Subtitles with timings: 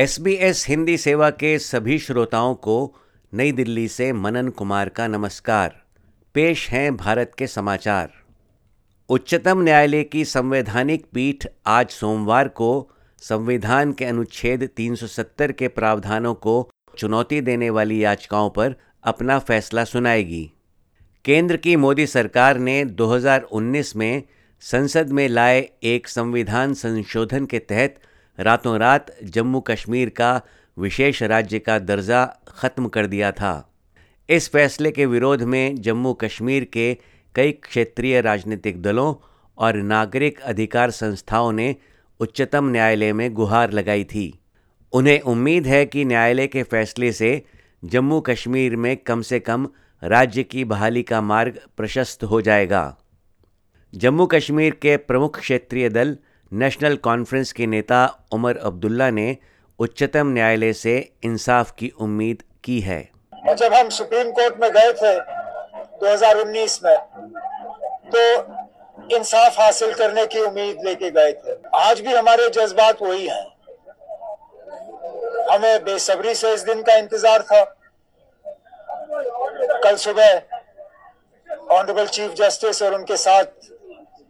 [0.00, 2.96] S Hindi सेवा के सभी श्रोताओं को
[3.34, 5.82] नई दिल्ली से मनन कुमार का नमस्कार।
[6.34, 8.12] पेश हैं भारत के समाचार।
[9.08, 16.70] उच्चतम न्यायालय की संवैधानिक पीठ आज सोमवार को संविधान के अनुच्छेद 370 के प्रावधानों को
[16.98, 20.52] चुनौती देने वाली याचिकाओं पर अपना फैसला सुनाएगी।
[21.24, 24.22] केंद्र की मोदी सरकार ने 2019 में
[24.60, 28.00] संसद में लाए एक संविधान संशोधन के तहत
[28.40, 30.40] रातों रात जम्मू कश्मीर का
[30.76, 33.52] विशेष राज्य का दर्जा ख़त्म कर दिया था।
[34.28, 36.94] इस फैसले के विरोध में जम्मू कश्मीर के
[37.34, 39.14] कई क्षेत्रीय राजनीतिक दलों
[39.58, 41.74] और नागरिक अधिकार संस्थाओं ने
[42.20, 44.32] उच्चतम न्यायालय में गुहार लगाई थी।
[44.92, 47.30] उन्हें उम्मीद है कि न्यायालय के फैसले से
[47.84, 49.68] जम्मू कश्मीर में कम से कम
[50.02, 52.96] राज्य की बहाली का मार्ग प्रशस्त हो जाएगा।
[53.92, 56.16] जम्मू कश्मीर के प्रमुख क्षेत्रीय दल
[56.52, 57.98] नेशनल कॉन्फ्रेंस के नेता
[58.32, 59.36] उमर अब्दुल्ला ने
[59.78, 63.02] उच्चतम न्यायालय से इंसाफ की उम्मीद की है।
[63.56, 65.12] जब हम सुप्रीम कोर्ट में गए थे
[66.00, 66.96] 2019 में
[68.14, 68.22] तो
[69.16, 73.46] इंसाफ हासिल करने की उम्मीद लेके गए थे। आज भी हमारे जज्बात वही हैं।
[75.52, 77.62] हमें बेसब्री से इस दिन का इंतज़ार था।
[79.84, 80.30] कल सुबह
[81.70, 83.44] ऑनरेबल चीफ जस्टिस और उनके साथ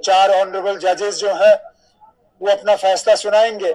[0.00, 1.56] चार ऑनरेबल जजेस जो हैं
[2.42, 3.72] वो अपना फैसला सुनाएँगे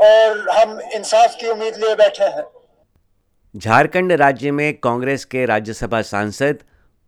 [0.00, 2.44] और हम इंसाफ की उम्मीद लिए बैठे हैं।
[3.56, 6.58] झारखंड राज्य में कांग्रेस के राज्यसभा सांसद,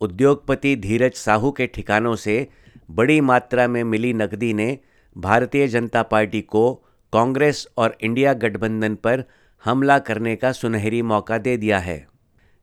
[0.01, 2.47] उद्योगपति धीरज साहू के ठिकानों से
[2.91, 4.79] बड़ी मात्रा में मिली नकदी ने
[5.17, 6.75] भारतीय जनता पार्टी को
[7.13, 9.25] कांग्रेस और इंडिया गठबंधन पर
[9.65, 12.07] हमला करने का सुनहरी मौका दे दिया है।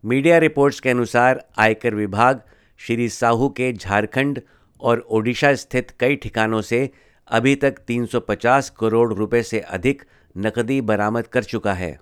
[0.05, 2.41] मीडिया रिपोर्ट्स के अनुसार आयकर विभाग,
[2.77, 4.41] श्री साहू के झारखंड
[4.81, 6.89] और ओडिशा स्थित कई ठिकानों से
[7.27, 10.03] अभी तक 350 करोड़ रुपए से अधिक
[10.35, 11.97] नकदी बरामद कर चुका है।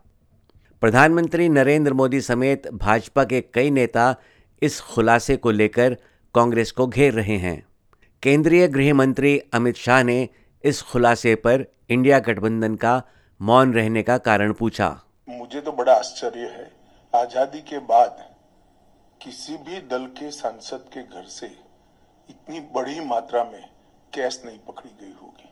[0.82, 4.16] प्रधानमंत्री नरेंद्र मोदी समेत भाजपा के कई नेता
[4.62, 5.98] इस खुलासे को लेकर
[6.36, 7.62] कांग्रेस को घेर रहे हैं।
[8.24, 10.28] केंद्रीय गृह मंत्री अमित शाह ने
[10.64, 13.02] इस खुलासे पर इंडिया गठबंधन का
[13.40, 14.90] मौन रहने का कारण पूछा।
[15.28, 16.72] मुझे तो बड़ा आश्चर्य है,
[17.14, 18.24] आज़ादी के बाद
[19.22, 21.46] किसी भी दल के सांसद के घर से
[22.30, 23.64] इतनी बड़ी मात्रा में
[24.16, 25.50] कैश नहीं पकड़ी गई होगी।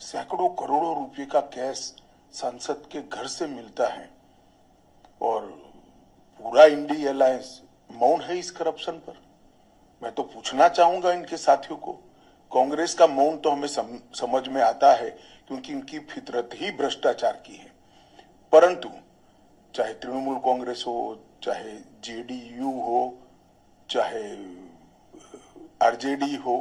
[0.00, 1.78] सैकड़ों करोड़ों रुपए का कैश
[2.32, 4.08] संसद के घर से मिलता है
[5.22, 5.46] और
[6.40, 9.22] पूरा इंडी अलायंस मौन है इस करप्शन पर।
[10.02, 11.92] मैं तो पूछना चाहूँगा इनके साथियों को
[12.52, 15.10] कांग्रेस का मौन तो हमें सम, समझ में आता है
[15.48, 17.72] क्योंकि इनकी फितरत ही भ्रष्टाचार की है।
[18.52, 18.88] परंतु
[19.74, 20.96] चाहे तृणमूल कांग्रेस हो
[21.42, 21.72] चाहे
[22.04, 23.18] जेडीयू हो
[23.90, 24.22] चाहे
[25.82, 26.56] आरजेडी हो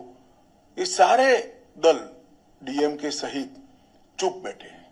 [0.80, 2.10] ये सारे दल
[2.64, 3.54] डीएम के सहित
[4.20, 4.92] चुप बैठे हैं।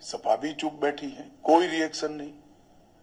[0.00, 2.32] सपा भी चुप बैठी है, कोई रिएक्शन नहीं।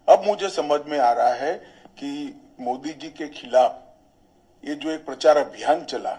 [0.08, 1.54] अब मुझे समझ में आ रहा है
[1.86, 3.82] कि मोदी जी के खिलाफ
[4.64, 6.12] ये जो एक प्रचार अभियान चला,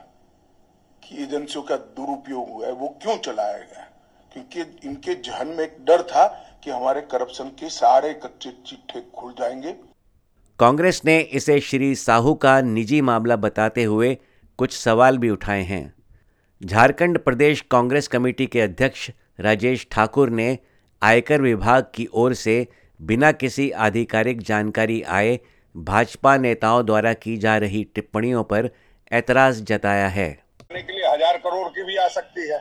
[1.04, 3.92] कि एजेंसियों का दुरुपयोग हुआ है, वो क्यों चलाया गया?
[4.34, 6.28] क्योंकि इनके जहन में एक डर था
[6.64, 9.72] कि हमारे करप्शन के सारे कच्चे चिट्ठे खुल जाएँगे।
[10.60, 14.18] कांग्रेस ने इसे श्री साहू का निजी मामला बताते हुए
[14.62, 15.94] कुछ सवाल भी उठाए हैं।
[16.62, 20.58] झारखंड प्रदेश कांग्रेस कमेटी के अध्यक्ष राजेश ठाकुर ने
[21.02, 22.56] आयकर विभाग की ओर से
[23.00, 25.40] बिना किसी आधिकारिक जानकारी आए
[25.76, 28.70] भाजपा नेताओं द्वारा की जा रही टिप्पणियों पर
[29.12, 30.30] ऐतराज जताया है।
[30.72, 32.60] के लिए हज़ार करोड़ की भी आ सकती है।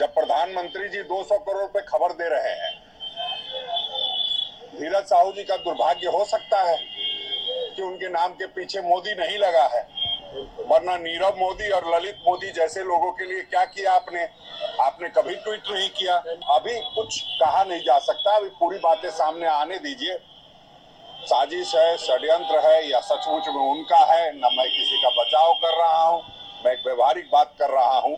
[0.00, 2.72] जब प्रधानमंत्री जी 200 करोड़ पे खबर दे रहे हैं,
[4.80, 6.76] धीरज साहू जी का दुर्भाग्य हो सकता है
[7.76, 9.86] कि उनके नाम के पीछे मोदी नहीं लगा है।
[10.28, 14.22] वरना नीरव मोदी और ललित मोदी जैसे लोगों के लिए क्या किया आपने?
[14.80, 16.16] आपने कभी ट्वीट नहीं किया।
[16.54, 20.18] अभी कुछ कहा नहीं जा सकता। अभी पूरी बातें सामने आने दीजिए।
[21.24, 25.76] साजिश है, षड्यंत्र है, या सचमुच में उनका है, न मैं किसी का बचाव कर
[25.78, 26.22] रहा हूँ,
[26.64, 28.16] मैं एक व्यवहारिक बात कर रहा हूँ,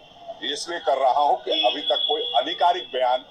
[0.53, 3.25] इसलिए कर रहा हूँ कि अभी तक कोई आधिकारिक बयान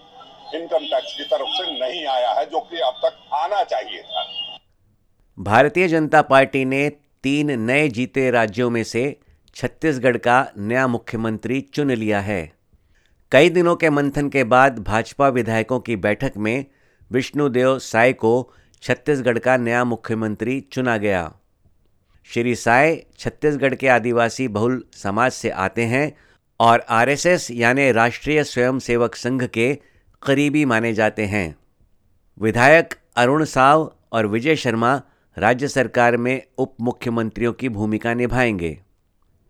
[0.55, 4.25] इनकम टैक्स की तरफ़ से नहीं आया है, जो कि अब तक आना चाहिए था।
[5.37, 6.91] भारतीय जनता पार्टी ने
[7.23, 9.19] तीन नए जीते राज्यों में से
[9.55, 12.51] छत्तीसगढ़ का नया मुख्यमंत्री चुन लिया है।
[13.31, 16.65] कई दिनों के मंथन के बाद भाजपा विधायकों की बैठक में
[17.11, 21.33] विष्णुदेव साय को छत्तीसगढ़ का नया मुख्यमंत्री चुना गया।
[22.23, 26.17] श्री साय छत्तीसगढ़ के आदिवासी बहुल समाज से आते हैं
[26.59, 29.77] और आरएसएस यानी राष्ट्रीय स्वयंसेवक संघ के
[30.23, 31.55] करीबी माने जाते हैं।
[32.41, 35.01] विधायक अरुण साव और विजय शर्मा
[35.37, 38.79] राज्य सरकार में उप मुख्यमंत्रियों की भूमिका निभाएँगे।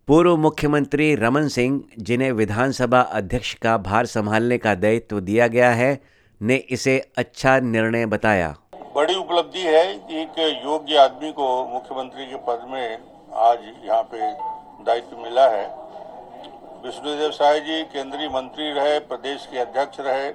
[0.08, 6.02] पूर्व मुख्यमंत्री रमन सिंह, जिन्हें विधानसभा अध्यक्ष का भार संभालने का दायित्व दिया गया है,
[6.42, 8.56] ने इसे अच्छा निर्णय बताया।
[8.96, 12.98] बड़ी उपलब्धि है, एक योग्य आदमी को मुख्यमंत्री के पद में
[13.34, 14.32] आज यहाँ पे
[14.86, 15.68] दायित्व मिला है।
[16.86, 20.30] विष्णुदेव साय जी केंद्रीय मंत्री रहे, प्रदेश के अध्यक्ष रहे,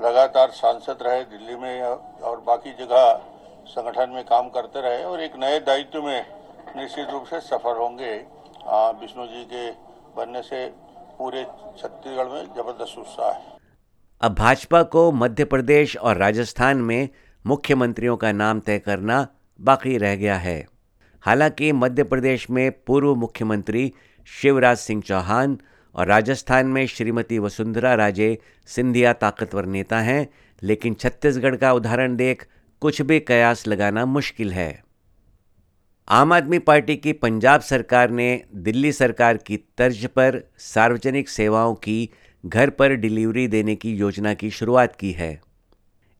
[0.00, 1.82] लगातार सांसद रहे, दिल्ली में
[2.22, 3.20] और बाकी जगह
[3.68, 6.24] संगठन में काम करते रहे और एक नए दायित्व में
[6.76, 8.14] निश्चित रूप से सफल होंगे।
[9.00, 9.70] विष्णु जी के
[10.16, 10.66] बनने से
[11.18, 11.42] पूरे
[11.78, 13.56] छत्तीसगढ़ में ज़बरदस्त उत्साह है।
[14.20, 17.08] अब भाजपा को मध्य प्रदेश और राजस्थान में
[17.44, 19.26] मुख्यमंत्रियों का नाम तय करना
[19.60, 20.58] बाकी रह गया है।
[21.24, 23.92] हालाँकि मध्य प्रदेश में पूर्व मुख्यमंत्री
[24.28, 25.58] शिवराज सिंह चौहान
[25.94, 28.36] और राजस्थान में श्रीमती वसुंधरा राजे
[28.68, 30.28] सिंधिया ताकतवर नेता हैं,
[30.62, 32.46] लेकिन छत्तीसगढ़ का उदाहरण देख
[32.80, 34.84] कुछ भी कयास लगाना मुश्किल है।
[36.08, 42.10] आम आदमी पार्टी की पंजाब सरकार ने दिल्ली सरकार की तर्ज पर सार्वजनिक सेवाओं की
[42.46, 45.40] घर पर डिलीवरी देने की योजना की शुरुआत की है।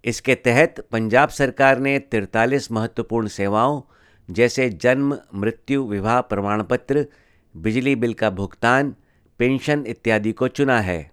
[0.05, 3.83] इसके तहत पंजाब सरकार ने तिरतालीस महत्वपूर्ण सेवाओं,
[4.31, 7.07] जैसे जन्म, मृत्यु, विवाह प्रमाण पत्र
[7.57, 8.95] बिजली बिल का भुगतान,
[9.39, 11.11] पेंशन इत्यादि को चुना है।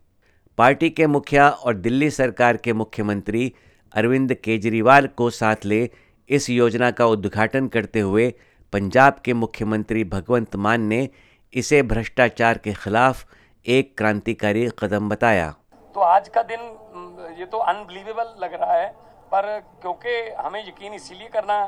[0.57, 3.53] पार्टी के मुखिया और दिल्ली सरकार के मुख्यमंत्री
[3.95, 5.89] अरविंद केजरीवाल को साथ ले
[6.29, 8.29] इस योजना का उद्घाटन करते हुए
[8.73, 11.07] पंजाब के मुख्यमंत्री भगवंत मान ने
[11.53, 13.25] इसे भ्रष्टाचार के खिलाफ
[13.65, 15.49] एक क्रांतिकारी कदम बताया।
[15.95, 16.59] तो आज का दिन,
[17.39, 18.87] ये तो अनबिलीवेबल लग रहा है,
[19.31, 21.59] पर क्योंकि हमें यकीन इसीलिए करना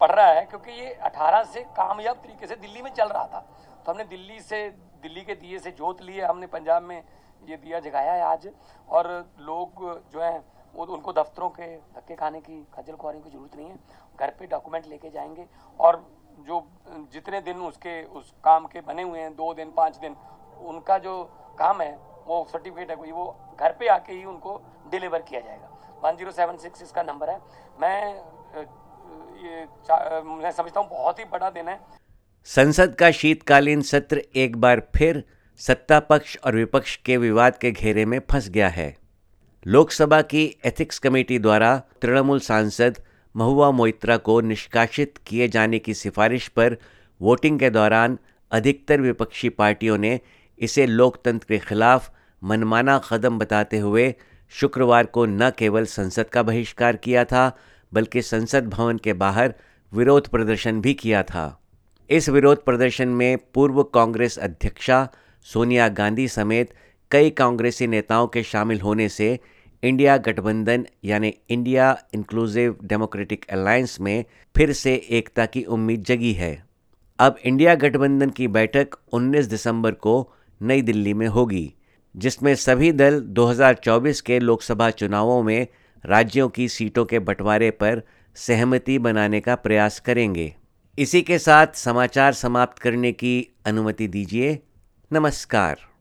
[0.00, 3.40] पड़ रहा है क्योंकि ये 18 से कामयाब तरीके से दिल्ली में चल रहा था।
[3.84, 4.68] तो हमने दिल्ली से,
[5.02, 6.96] दिल्ली के दिए से जोत लिए, हमने पंजाब में
[7.42, 8.48] ये दिया, जगाया है आज।
[8.88, 9.06] और
[9.40, 10.38] लोग जो है
[10.74, 11.66] वो उनको दफ्तरों के
[11.96, 13.76] धक्के खाने की, खजल खुआरी की ज़रूरत नहीं है।
[14.20, 15.46] घर पे डॉक्यूमेंट लेके जाएँगे
[15.80, 16.04] और
[16.46, 16.60] जो
[17.12, 20.16] जितने दिन उसके, उस काम के बने हुए हैं, दो दिन, पाँच दिन,
[20.62, 21.22] उनका जो
[21.58, 21.92] काम है,
[22.26, 23.24] वो सर्टिफिकेट है कोई वो
[23.60, 24.60] घर पे आके ही उनको
[24.90, 25.68] डिलीवर किया जाएगा।
[26.04, 27.40] वन ज़ीरो सेवन सिक्स इसका नंबर है।
[27.80, 28.14] मैं
[29.42, 29.66] ये
[30.22, 31.78] मैं समझता हूँ बहुत ही बड़ा दिन है।
[32.48, 35.22] संसद का शीतकालीन सत्र एक बार फिर
[35.60, 38.94] सत्ता पक्ष और विपक्ष के विवाद के घेरे में फंस गया है।
[39.66, 42.98] लोकसभा की एथिक्स कमेटी द्वारा तृणमूल सांसद
[43.36, 46.76] महुआ मोइत्रा को निष्कासित किए जाने की सिफारिश पर
[47.20, 48.18] वोटिंग के दौरान
[48.50, 50.20] अधिकतर विपक्षी पार्टियों ने
[50.58, 52.10] इसे लोकतंत्र के खिलाफ
[52.44, 54.14] मनमाना कदम बताते हुए
[54.48, 57.58] शुक्रवार को न केवल संसद का बहिष्कार किया था,
[57.92, 59.54] बल्कि संसद भवन के बाहर
[59.92, 61.62] विरोध प्रदर्शन भी किया था।
[62.10, 65.08] इस विरोध प्रदर्शन में पूर्व कांग्रेस अध्यक्षा
[65.42, 66.74] सोनिया गांधी समेत
[67.10, 69.40] कई कांग्रेसी नेताओं के शामिल होने से
[69.84, 74.24] इंडिया गठबंधन यानी इंडिया इंक्लूसिव डेमोक्रेटिक अलायंस में
[74.56, 76.64] फिर से एकता की उम्मीद जगी है।
[77.18, 80.32] अब इंडिया गठबंधन की बैठक 19 दिसंबर को
[80.62, 81.74] नई दिल्ली में होगी,
[82.16, 85.66] जिसमें सभी दल 2024 के लोकसभा चुनावों में
[86.06, 88.02] राज्यों की सीटों के बंटवारे पर
[88.34, 90.54] सहमति बनाने का प्रयास करेंगे।
[90.98, 94.58] इसी के साथ समाचार समाप्त करने की अनुमति दीजिए।
[95.12, 95.91] नमस्कार।